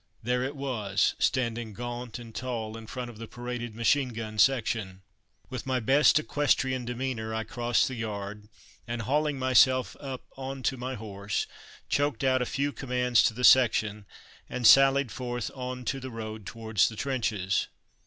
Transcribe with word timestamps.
There 0.23 0.41
it 0.41 0.55
was, 0.55 1.13
standing 1.19 1.73
gaunt 1.75 2.17
and 2.17 2.33
tall 2.33 2.75
in 2.75 2.87
front 2.87 3.11
of 3.11 3.19
the 3.19 3.27
paraded 3.27 3.75
machine 3.75 4.09
gun 4.09 4.39
section. 4.39 5.03
With 5.51 5.67
my 5.67 5.79
best 5.79 6.17
equestrian 6.17 6.85
demeanour 6.85 7.35
I 7.35 7.43
crossed 7.43 7.87
the 7.87 7.93
yard, 7.93 8.49
and 8.87 9.03
hauling 9.03 9.37
myself 9.37 9.95
up 9.99 10.23
on 10.35 10.63
to 10.63 10.75
my 10.75 10.95
horse, 10.95 11.45
choked 11.87 12.23
out 12.23 12.41
a 12.41 12.47
few 12.47 12.71
commands 12.71 13.21
to 13.25 13.35
the 13.35 13.43
section, 13.43 14.07
and 14.49 14.65
sallied 14.65 15.11
forth 15.11 15.51
on 15.53 15.85
to 15.85 15.99
the 15.99 16.09
road 16.09 16.47
towards 16.47 16.89
the 16.89 16.95
trenches. 16.95 17.67